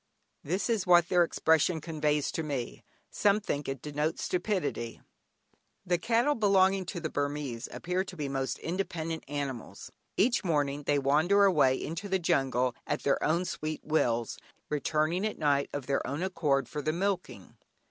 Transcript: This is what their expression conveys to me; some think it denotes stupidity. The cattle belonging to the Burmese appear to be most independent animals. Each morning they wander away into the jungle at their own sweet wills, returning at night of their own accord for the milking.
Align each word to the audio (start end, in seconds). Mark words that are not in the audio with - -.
This 0.43 0.67
is 0.67 0.87
what 0.87 1.09
their 1.09 1.23
expression 1.23 1.79
conveys 1.79 2.31
to 2.31 2.41
me; 2.41 2.83
some 3.11 3.39
think 3.39 3.69
it 3.69 3.83
denotes 3.83 4.23
stupidity. 4.23 4.99
The 5.85 5.99
cattle 5.99 6.33
belonging 6.33 6.87
to 6.87 6.99
the 6.99 7.11
Burmese 7.11 7.69
appear 7.71 8.03
to 8.05 8.17
be 8.17 8.27
most 8.27 8.57
independent 8.57 9.23
animals. 9.27 9.91
Each 10.17 10.43
morning 10.43 10.85
they 10.87 10.97
wander 10.97 11.43
away 11.45 11.75
into 11.75 12.09
the 12.09 12.17
jungle 12.17 12.73
at 12.87 13.03
their 13.03 13.23
own 13.23 13.45
sweet 13.45 13.83
wills, 13.85 14.39
returning 14.69 15.23
at 15.23 15.37
night 15.37 15.69
of 15.71 15.85
their 15.85 16.05
own 16.07 16.23
accord 16.23 16.67
for 16.67 16.81
the 16.81 16.93
milking. 16.93 17.57